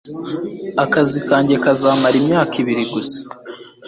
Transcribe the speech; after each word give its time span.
Akazi 0.83 1.19
kanjye 1.27 1.53
kazamara 1.63 2.15
imyaka 2.21 2.53
ibiri 2.61 2.83
gusa. 2.93 3.19